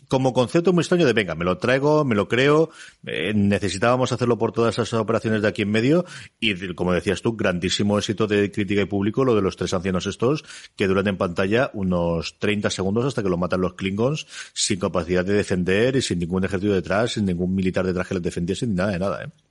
[0.08, 2.70] como concepto muy extraño de venga, me lo traigo, me lo creo,
[3.06, 6.06] eh, necesitábamos hacerlo por todas esas operaciones de aquí en medio
[6.40, 10.06] y como decías tú, grandísimo éxito de crítica y público lo de los tres ancianos
[10.06, 10.44] estos
[10.76, 15.26] que duran en pantalla unos 30 segundos hasta que lo matan los Klingons sin capacidad
[15.26, 18.76] de defender y sin ningún ejército detrás, sin ningún militar detrás que les defendiese ni
[18.76, 19.47] nada de nada, ¿eh?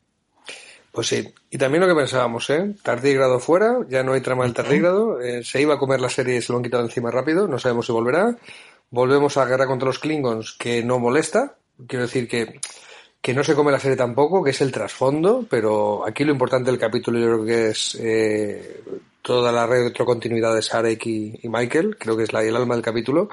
[0.96, 2.74] Pues sí, y también lo que pensábamos, ¿eh?
[2.82, 6.38] Tardígrado fuera, ya no hay trama del tardígrado, eh, se iba a comer la serie
[6.38, 8.34] y se lo han quitado encima rápido, no sabemos si volverá.
[8.88, 11.58] Volvemos a la guerra contra los Klingons, que no molesta.
[11.86, 12.60] Quiero decir que,
[13.20, 16.70] que no se come la serie tampoco, que es el trasfondo, pero aquí lo importante
[16.70, 18.82] del capítulo yo creo que es eh,
[19.20, 23.28] toda la retrocontinuidad de Sarek y, Michael, creo que es la, el alma del capítulo,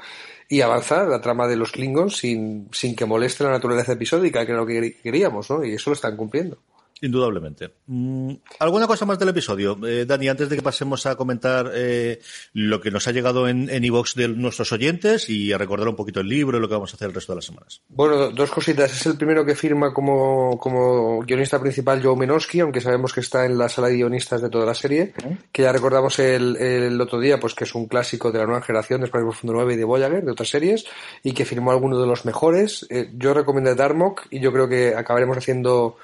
[0.50, 4.52] y avanzar la trama de los Klingons sin, sin que moleste la naturaleza episódica, que
[4.52, 5.64] era lo que queríamos, ¿no?
[5.64, 6.58] Y eso lo están cumpliendo.
[7.04, 7.74] Indudablemente.
[7.86, 9.78] Mm, ¿Alguna cosa más del episodio?
[9.86, 12.18] Eh, Dani, antes de que pasemos a comentar eh,
[12.54, 16.20] lo que nos ha llegado en iVox de nuestros oyentes y a recordar un poquito
[16.20, 17.82] el libro y lo que vamos a hacer el resto de las semanas.
[17.88, 18.90] Bueno, dos cositas.
[18.92, 23.44] Es el primero que firma como, como guionista principal Joe Menosky, aunque sabemos que está
[23.44, 25.12] en la sala de guionistas de toda la serie,
[25.52, 28.62] que ya recordamos el, el, otro día, pues que es un clásico de la nueva
[28.62, 30.86] generación de Profundo 9 y de Voyager, de otras series,
[31.22, 32.86] y que firmó alguno de los mejores.
[32.88, 35.96] Eh, yo recomiendo Darmok y yo creo que acabaremos haciendo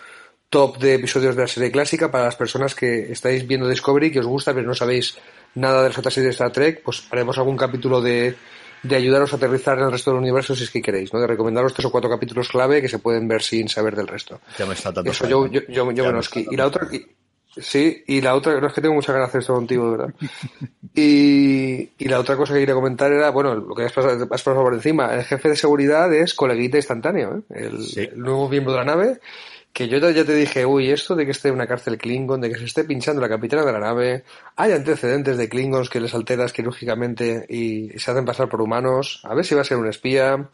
[0.51, 4.19] top de episodios de la serie clásica para las personas que estáis viendo Discovery, que
[4.19, 5.17] os gusta, pero no sabéis
[5.55, 8.35] nada de las otras series de Star Trek, pues haremos algún capítulo de,
[8.83, 11.21] de ayudaros a aterrizar en el resto del universo si es que queréis, ¿no?
[11.21, 14.41] De recomendaros tres o cuatro capítulos clave que se pueden ver sin saber del resto.
[14.59, 16.89] Ya me está dando Eso, yo, yo, yo, yo Y la otra,
[17.57, 19.97] sí, y la otra, no es que tengo muchas ganas de hacer esto contigo, de
[19.97, 20.15] verdad.
[20.93, 24.43] Y, y la otra cosa que quería comentar era, bueno, lo que has pasado, has
[24.43, 27.43] pasado por encima, el jefe de seguridad es coleguita instantáneo, ¿eh?
[27.51, 29.21] el, el nuevo miembro de la nave,
[29.73, 32.51] que yo ya te dije, uy, esto de que esté en una cárcel Klingon, de
[32.51, 34.25] que se esté pinchando la capitana de la nave,
[34.57, 39.35] hay antecedentes de Klingons que les alteras quirúrgicamente y se hacen pasar por humanos, a
[39.35, 40.49] ver si va a ser un espía.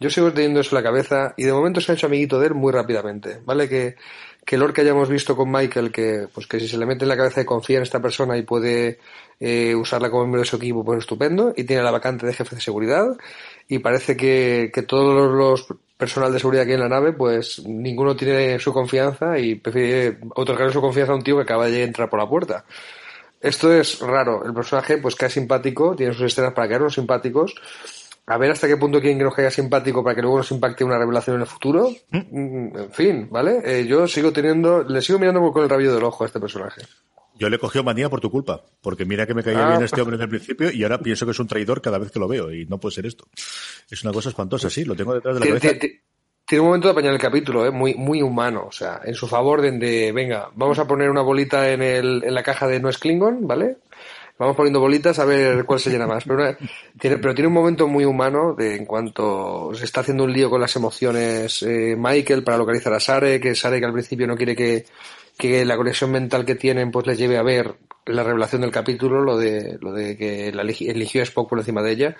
[0.00, 2.46] Yo sigo teniendo eso en la cabeza y de momento se ha hecho amiguito de
[2.46, 3.68] él muy rápidamente, ¿vale?
[3.68, 3.96] Que,
[4.44, 7.10] que el que hayamos visto con Michael, que, pues que si se le mete en
[7.10, 8.98] la cabeza y confía en esta persona y puede
[9.38, 12.56] eh, usarla como miembro de su equipo, pues estupendo, y tiene la vacante de jefe
[12.56, 13.16] de seguridad,
[13.68, 15.68] y parece que, que todos los
[16.02, 20.72] personal de seguridad aquí en la nave, pues ninguno tiene su confianza y prefiere otorgar
[20.72, 22.64] su confianza a un tío que acaba de entrar por la puerta.
[23.40, 24.44] Esto es raro.
[24.44, 27.54] El personaje, pues cae simpático, tiene sus escenas para caernos simpáticos.
[28.26, 30.82] A ver hasta qué punto quieren que nos caiga simpático para que luego nos impacte
[30.82, 31.88] una revelación en el futuro.
[32.10, 32.76] ¿Mm?
[32.76, 33.60] En fin, ¿vale?
[33.64, 36.82] Eh, yo sigo teniendo, le sigo mirando con el rabillo del ojo a este personaje.
[37.38, 39.84] Yo le cogió manía por tu culpa, porque mira que me caía bien ah.
[39.84, 42.18] este hombre desde el principio y ahora pienso que es un traidor cada vez que
[42.18, 43.26] lo veo y no puede ser esto.
[43.90, 45.86] Es una cosa espantosa, sí, lo tengo detrás de la cabeza.
[46.44, 47.70] Tiene un momento de apañar el capítulo, ¿eh?
[47.70, 51.70] muy, muy humano, o sea, en su favor de, venga, vamos a poner una bolita
[51.70, 53.78] en, el, en la caja de No es Klingon, ¿vale?
[54.38, 56.24] Vamos poniendo bolitas a ver cuál se llena más.
[56.24, 56.56] Pero,
[56.98, 60.50] tiene, pero tiene un momento muy humano de en cuanto se está haciendo un lío
[60.50, 64.36] con las emociones eh, Michael para localizar a Sare, que Sare que al principio no
[64.36, 64.84] quiere que,
[65.38, 69.22] que la conexión mental que tienen pues les lleve a ver la revelación del capítulo,
[69.22, 72.16] lo de, lo de que la eligió a Spock por encima de ella,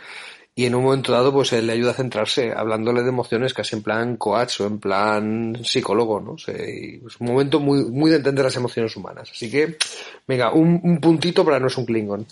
[0.54, 3.76] y en un momento dado pues él le ayuda a centrarse, hablándole de emociones casi
[3.76, 6.36] en plan coach o en plan psicólogo, ¿no?
[6.36, 9.30] es un momento muy, muy de entender las emociones humanas.
[9.32, 9.76] Así que,
[10.26, 12.26] venga, un, un puntito para no es un Klingon.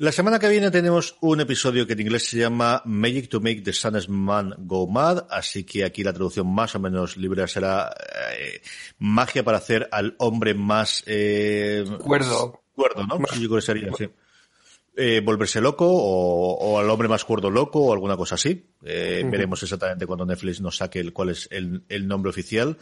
[0.00, 3.62] La semana que viene tenemos un episodio que en inglés se llama Magic to Make
[3.62, 7.92] the Sun's Man Go Mad, así que aquí la traducción más o menos libre será
[8.38, 8.62] eh,
[9.00, 12.62] magia para hacer al hombre más eh, cuerdo.
[12.76, 13.18] Cuerdo, ¿no?
[13.18, 14.08] Yo creo que sería así.
[15.00, 18.70] Eh, volverse loco o, o, al hombre más cuerdo loco o alguna cosa así.
[18.84, 19.30] Eh, uh -huh.
[19.32, 22.76] Veremos exactamente cuando Netflix nos saque el, cuál es el, el nombre oficial.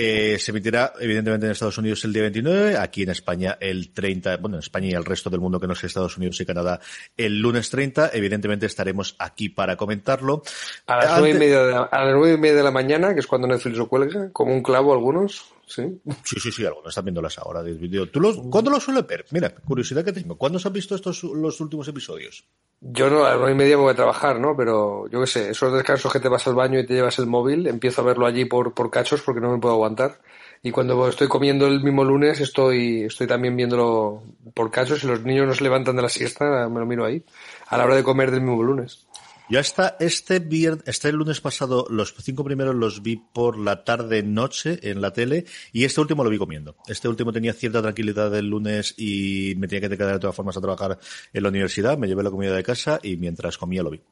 [0.00, 4.36] Eh, se emitirá, evidentemente, en Estados Unidos el día 29, aquí en España el 30,
[4.36, 6.78] bueno, en España y el resto del mundo que no es Estados Unidos y Canadá
[7.16, 8.10] el lunes 30.
[8.12, 10.44] Evidentemente estaremos aquí para comentarlo.
[10.86, 13.12] A las nueve y media de la, a las nueve y media de la mañana,
[13.12, 15.52] que es cuando Netflix lo cuelga, como un clavo algunos.
[15.68, 17.62] Sí, sí, sí, sí algunos están viéndolas ahora.
[18.10, 19.26] ¿Tú los, ¿Cuándo los suele ver?
[19.30, 20.36] Mira, curiosidad que tengo.
[20.36, 22.44] ¿Cuándo se han visto estos los últimos episodios?
[22.80, 24.56] Yo no, a las nueve y media me voy a trabajar, ¿no?
[24.56, 27.26] Pero yo qué sé, esos descansos que te vas al baño y te llevas el
[27.26, 30.20] móvil, empiezo a verlo allí por, por cachos porque no me puedo aguantar.
[30.62, 34.22] Y cuando estoy comiendo el mismo lunes, estoy, estoy también viéndolo
[34.54, 37.22] por cachos y los niños no se levantan de la siesta, me lo miro ahí,
[37.68, 39.07] a la hora de comer del mismo lunes.
[39.50, 44.22] Yo hasta este viernes, este lunes pasado, los cinco primeros los vi por la tarde
[44.22, 46.76] noche en la tele y este último lo vi comiendo.
[46.86, 50.58] Este último tenía cierta tranquilidad el lunes y me tenía que quedar de todas formas
[50.58, 50.98] a trabajar
[51.32, 51.96] en la universidad.
[51.96, 54.02] Me llevé la comida de casa y mientras comía lo vi.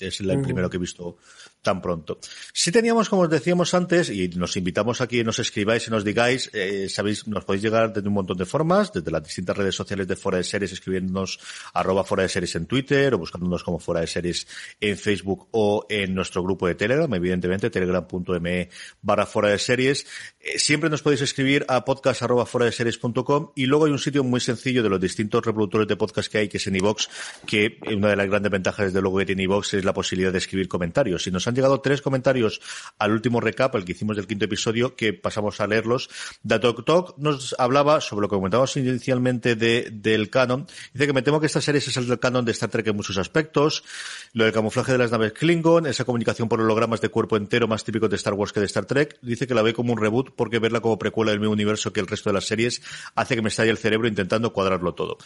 [0.00, 0.42] Es el uh -huh.
[0.42, 1.18] primero que he visto
[1.62, 2.18] tan pronto.
[2.52, 6.04] Si teníamos, como os decíamos antes, y nos invitamos a que nos escribáis y nos
[6.04, 9.74] digáis, eh, sabéis, nos podéis llegar desde un montón de formas, desde las distintas redes
[9.74, 11.38] sociales de Fuera de Series, escribiéndonos
[11.74, 14.46] arroba Fuera de Series en Twitter, o buscándonos como Fuera de Series
[14.80, 18.70] en Facebook o en nuestro grupo de Telegram, evidentemente, telegram.me
[19.02, 20.06] barra Fuera de Series.
[20.40, 23.98] Eh, siempre nos podéis escribir a podcast arroba fuera de series.com y luego hay un
[23.98, 27.08] sitio muy sencillo de los distintos reproductores de podcast que hay, que es en iVox,
[27.46, 30.38] que una de las grandes ventajas desde luego que tiene iVox es la posibilidad de
[30.38, 31.22] escribir comentarios.
[31.22, 32.60] Si nos han llegado tres comentarios
[32.98, 36.08] al último recap, el que hicimos del quinto episodio, que pasamos a leerlos.
[36.42, 40.66] Datok Tok nos hablaba sobre lo que comentábamos inicialmente de, del canon.
[40.92, 42.96] Dice que me temo que esta serie es el del canon de Star Trek en
[42.96, 43.84] muchos aspectos.
[44.32, 47.84] Lo del camuflaje de las naves Klingon, esa comunicación por hologramas de cuerpo entero más
[47.84, 49.18] típico de Star Wars que de Star Trek.
[49.22, 52.00] Dice que la ve como un reboot porque verla como precuela del mismo universo que
[52.00, 52.82] el resto de las series
[53.14, 55.18] hace que me estalle el cerebro intentando cuadrarlo todo.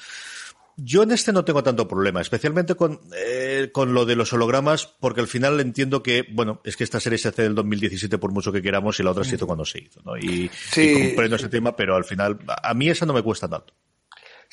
[0.77, 4.87] Yo en este no tengo tanto problema, especialmente con, eh, con lo de los hologramas,
[4.87, 8.33] porque al final entiendo que, bueno, es que esta serie se hace del 2017 por
[8.33, 10.17] mucho que queramos y la otra se hizo cuando se hizo, ¿no?
[10.17, 10.83] Y, sí.
[10.83, 13.73] y comprendo ese tema, pero al final, a mí esa no me cuesta tanto.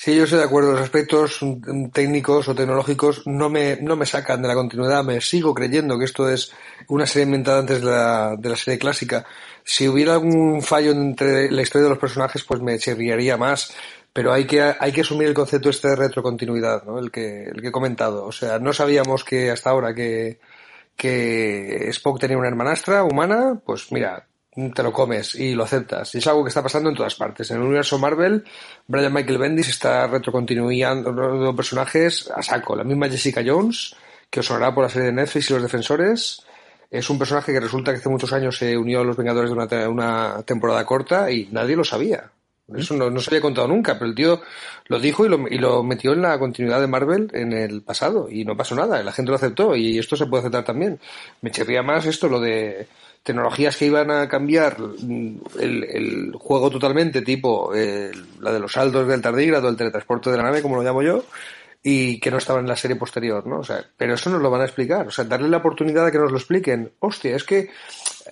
[0.03, 0.71] Sí, yo estoy de acuerdo.
[0.71, 1.39] Los aspectos
[1.93, 5.03] técnicos o tecnológicos no me, no me sacan de la continuidad.
[5.03, 6.51] Me sigo creyendo que esto es
[6.87, 9.25] una serie inventada antes de la, de la serie clásica.
[9.63, 13.75] Si hubiera algún fallo entre la historia de los personajes, pues me chirriaría más
[14.13, 16.99] pero hay que, hay que asumir el concepto este de retrocontinuidad, ¿no?
[16.99, 18.25] El que, el que he comentado.
[18.25, 20.39] O sea, no sabíamos que hasta ahora que,
[20.95, 24.27] que Spock tenía una hermanastra humana, pues mira,
[24.75, 26.13] te lo comes y lo aceptas.
[26.15, 27.49] Y es algo que está pasando en todas partes.
[27.51, 28.43] En el universo Marvel,
[28.87, 32.75] Brian Michael Bendis está retrocontinuando personajes a saco.
[32.75, 33.95] La misma Jessica Jones,
[34.29, 36.45] que os sonará por la serie de Netflix y los defensores,
[36.89, 39.55] es un personaje que resulta que hace muchos años se unió a los Vengadores de
[39.55, 42.29] una, una temporada corta y nadie lo sabía.
[42.75, 44.41] Eso no, se había contado nunca, pero el tío
[44.87, 48.55] lo dijo y lo, metió en la continuidad de Marvel en el pasado y no
[48.55, 50.99] pasó nada, la gente lo aceptó y esto se puede aceptar también.
[51.41, 52.87] Me chirría más esto, lo de
[53.23, 54.77] tecnologías que iban a cambiar
[55.59, 60.61] el, juego totalmente, tipo la de los saldos del tardígrado, el teletransporte de la nave,
[60.61, 61.23] como lo llamo yo,
[61.83, 63.59] y que no estaba en la serie posterior, ¿no?
[63.59, 66.11] O sea, pero eso nos lo van a explicar, o sea, darle la oportunidad de
[66.11, 66.91] que nos lo expliquen.
[66.99, 67.69] Hostia, es que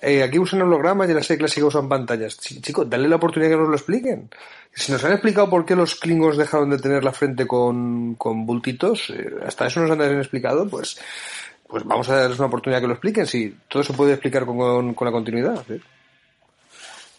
[0.02, 2.38] eh, aquí usan hologramas y en la serie clásica usan pantallas.
[2.38, 4.30] Chicos, dale la oportunidad que nos lo expliquen.
[4.72, 8.46] Si nos han explicado por qué los klingons dejaron de tener la frente con, con
[8.46, 11.00] bultitos, eh, hasta eso nos han explicado, pues,
[11.66, 13.26] pues vamos a darles una oportunidad que lo expliquen.
[13.26, 15.64] Si todo se puede explicar con, con, con la continuidad.
[15.66, 15.80] ¿sí?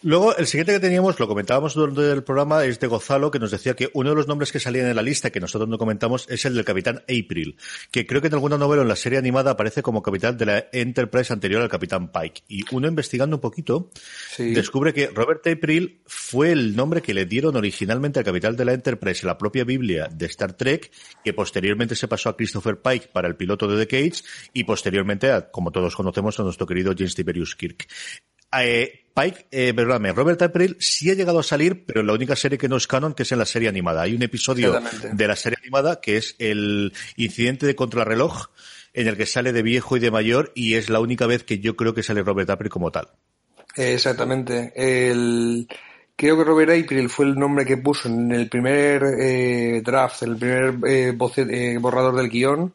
[0.04, 3.52] Luego, el siguiente que teníamos, lo comentábamos durante el programa, es de Gozalo, que nos
[3.52, 6.26] decía que uno de los nombres que salían en la lista, que nosotros no comentamos,
[6.28, 7.56] es el del Capitán April,
[7.92, 10.66] que creo que en alguna novela en la serie animada aparece como capitán de la
[10.72, 12.42] Enterprise anterior al Capitán Pike.
[12.48, 13.90] Y uno investigando un poquito,
[14.34, 14.52] sí.
[14.52, 18.72] descubre que Robert April fue el nombre que le dieron originalmente al capitán de la
[18.72, 20.90] Enterprise en la propia Biblia de Star Trek,
[21.22, 25.30] que posteriormente se pasó a Christopher Pike para el piloto de The Cage, y posteriormente
[25.30, 27.86] a, como todos conocemos, a nuestro querido James Tiberius Kirk.
[28.60, 32.34] Eh, Pike, eh, perdóname, Robert April sí ha llegado a salir, pero en la única
[32.34, 34.02] serie que no es canon, que es en la serie animada.
[34.02, 34.80] Hay un episodio
[35.12, 38.46] de la serie animada que es el incidente de contrarreloj,
[38.94, 41.58] en el que sale de viejo y de mayor, y es la única vez que
[41.58, 43.08] yo creo que sale Robert April como tal.
[43.76, 44.72] Exactamente.
[44.74, 45.66] El...
[46.14, 50.36] Creo que Robert April fue el nombre que puso en el primer eh, draft, el
[50.36, 52.74] primer eh, borrador del guion,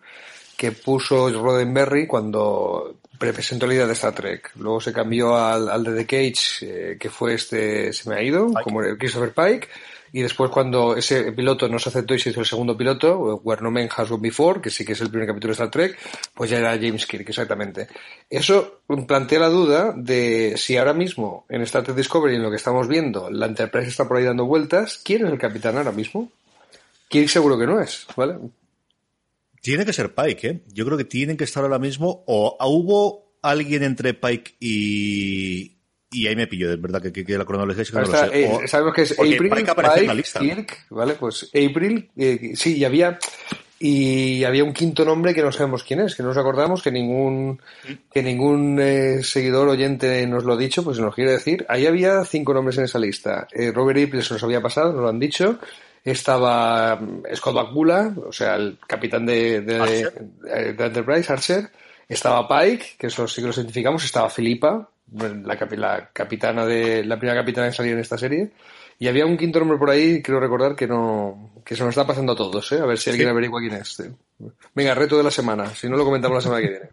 [0.58, 4.52] que puso Roddenberry cuando presentó la idea de Star Trek.
[4.56, 8.24] Luego se cambió al, al de The Cage, eh, que fue este, se me ha
[8.24, 8.64] ido, Pike.
[8.64, 9.68] como Christopher Pike,
[10.12, 13.62] y después cuando ese piloto no se aceptó y se hizo el segundo piloto, Where
[13.62, 15.98] No Man Has Gone Before, que sí que es el primer capítulo de Star Trek,
[16.34, 17.88] pues ya era James Kirk, exactamente.
[18.30, 22.56] Eso plantea la duda de si ahora mismo en Star Trek Discovery, en lo que
[22.56, 26.32] estamos viendo, la Enterprise está por ahí dando vueltas, ¿quién es el capitán ahora mismo?
[27.10, 28.38] Kirk seguro que no es, ¿vale?
[29.62, 30.62] Tiene que ser Pike, ¿eh?
[30.68, 35.78] Yo creo que tienen que estar ahora mismo, o hubo alguien entre Pike y,
[36.12, 38.44] y ahí me pillo, es verdad que, que, la cronología es que no lo sé.
[38.44, 41.16] Eh, sabemos que es April, Pike, Pike Kirk, ¿vale?
[41.16, 43.20] Pues April, eh, sí, y había
[43.80, 46.92] y había un quinto nombre que no sabemos quién es, que no nos acordamos, que
[46.92, 47.62] ningún
[48.12, 51.66] que ningún eh, seguidor oyente nos lo ha dicho, pues nos quiere decir.
[51.68, 53.48] Ahí había cinco nombres en esa lista.
[53.74, 55.60] Robert April se nos había pasado, nos lo han dicho.
[56.12, 60.12] Estaba mm, Scott Bakula, o sea, el capitán de, de,
[60.74, 61.70] de Enterprise, Archer.
[62.08, 64.06] Estaba Pike, que eso sí que lo identificamos.
[64.06, 68.52] Estaba Filipa, la, capitana de la primera capitana que salió en esta serie.
[69.00, 72.08] Y había un quinto nombre por ahí, quiero recordar que no, que se nos está
[72.08, 72.80] pasando a todos, ¿eh?
[72.80, 74.02] A ver si alguien averigua quién es.
[74.74, 76.90] Venga, reto de la semana, si no lo comentamos la semana que viene.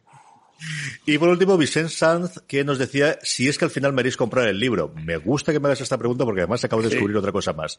[1.06, 4.16] Y por último, Vicente Sanz, que nos decía si es que al final me haréis
[4.16, 4.92] comprar el libro.
[4.94, 7.78] Me gusta que me hagas esta pregunta porque además acabo de descubrir otra cosa más.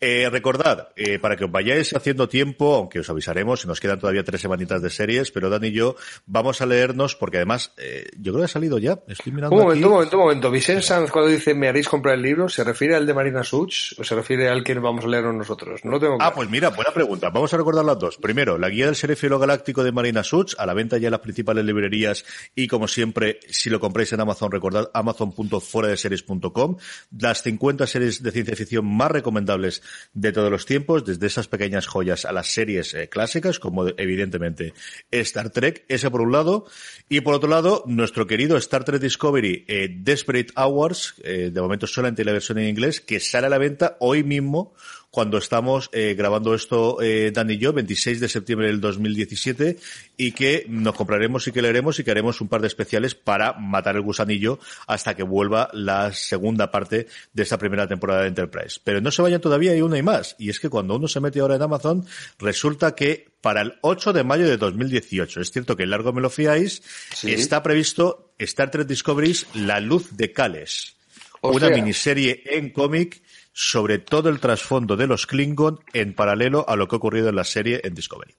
[0.00, 3.98] Eh, recordad, eh, para que os vayáis haciendo tiempo, aunque os avisaremos, si nos quedan
[3.98, 8.06] todavía tres semanitas de series, pero Dan y yo vamos a leernos porque además, eh,
[8.16, 8.98] yo creo que ha salido ya.
[9.06, 9.56] Estoy mirando.
[9.56, 10.50] Un momento, un momento, un momento.
[10.50, 13.98] Vicente Sanz, cuando dice me haréis comprar el libro, ¿se refiere al de Marina Such
[13.98, 15.84] o se refiere al que vamos a leernos nosotros?
[15.84, 17.30] No lo tengo Ah, pues mira, buena pregunta.
[17.30, 18.16] Vamos a recordar las dos.
[18.16, 21.20] Primero, la guía del serifilo galáctico de Marina Such, a la venta ya en las
[21.20, 22.11] principales librerías
[22.54, 26.76] y como siempre, si lo compráis en Amazon, recordad amazon.fueradeseries.com.
[27.18, 31.86] Las 50 series de ciencia ficción más recomendables de todos los tiempos, desde esas pequeñas
[31.86, 34.74] joyas a las series eh, clásicas, como evidentemente
[35.10, 36.66] Star Trek, ese por un lado.
[37.08, 41.86] Y por otro lado, nuestro querido Star Trek Discovery eh, Desperate Hours, eh, de momento
[41.86, 44.74] solamente la versión en inglés, que sale a la venta hoy mismo
[45.12, 49.76] cuando estamos eh, grabando esto eh, Dan y yo, 26 de septiembre del 2017,
[50.16, 53.52] y que nos compraremos y que leeremos y que haremos un par de especiales para
[53.52, 58.80] matar el gusanillo hasta que vuelva la segunda parte de esta primera temporada de Enterprise.
[58.82, 60.34] Pero no se vayan todavía, hay una y más.
[60.38, 62.06] Y es que cuando uno se mete ahora en Amazon,
[62.38, 66.30] resulta que para el 8 de mayo de 2018, es cierto que largo me lo
[66.30, 66.82] fiáis,
[67.22, 70.96] está previsto Star Trek Discoveries La Luz de Cales.
[71.42, 73.20] una miniserie en cómic
[73.52, 77.36] sobre todo el trasfondo de los Klingon en paralelo a lo que ha ocurrido en
[77.36, 78.34] la serie en Discovery.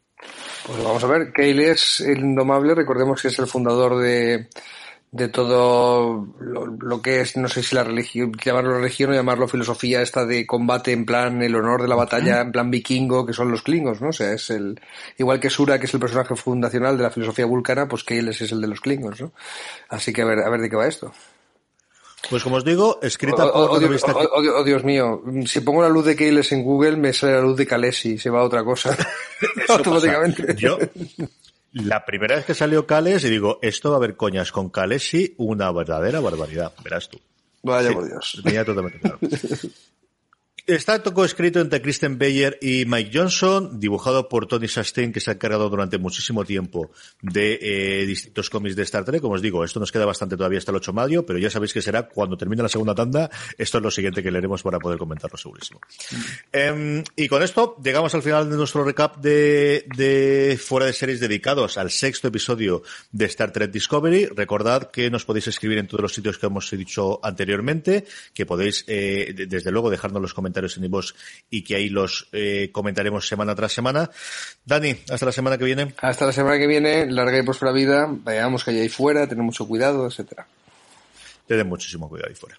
[0.65, 4.47] Pues vamos a ver, Kyle es el indomable, recordemos que es el fundador de,
[5.13, 10.01] de todo lo, que es, no sé si la religión, llamarlo religión o llamarlo filosofía
[10.01, 13.51] esta de combate en plan el honor de la batalla, en plan vikingo, que son
[13.51, 14.09] los Klingons, ¿no?
[14.09, 14.81] O sea, es el,
[15.19, 18.41] igual que Sura, que es el personaje fundacional de la filosofía vulcana, pues Kale es
[18.51, 19.33] el de los Klingons, ¿no?
[19.89, 21.13] Así que a ver, a ver de qué va esto.
[22.29, 23.69] Pues como os digo, escrita por...
[23.69, 27.41] Oh, oh, Dios, mío, si pongo la luz de Keyles en Google, me sale la
[27.41, 28.97] luz de Kalesi, se va a otra cosa.
[29.67, 30.55] Automáticamente.
[30.55, 30.77] Yo,
[31.73, 35.33] la primera vez que salió Kales, y digo, esto va a haber coñas con Kalesi,
[35.37, 37.19] una verdadera barbaridad, verás tú.
[37.63, 38.41] Vaya por Dios.
[38.43, 39.19] totalmente claro.
[40.65, 45.33] Está escrito entre Kristen Bayer y Mike Johnson, dibujado por Tony Sustain, que se ha
[45.33, 46.89] encargado durante muchísimo tiempo
[47.21, 49.21] de eh, distintos cómics de Star Trek.
[49.21, 51.49] Como os digo, esto nos queda bastante todavía hasta el 8 de mayo, pero ya
[51.49, 53.29] sabéis que será cuando termine la segunda tanda.
[53.57, 55.81] Esto es lo siguiente que leeremos para poder comentarlo segurísimo.
[56.53, 61.19] Em, y con esto llegamos al final de nuestro recap de, de fuera de series
[61.19, 64.27] dedicados al sexto episodio de Star Trek Discovery.
[64.27, 68.85] Recordad que nos podéis escribir en todos los sitios que hemos dicho anteriormente, que podéis,
[68.87, 71.13] eh, desde luego, dejarnos los comentarios en iVoox
[71.49, 74.09] y que ahí los eh, comentaremos semana tras semana.
[74.65, 75.93] Dani, hasta la semana que viene.
[75.97, 79.43] Hasta la semana que viene, larga y próspera vida, veamos que hay ahí fuera, tener
[79.43, 80.47] mucho cuidado, etcétera.
[81.47, 82.57] Ten muchísimo cuidado ahí fuera.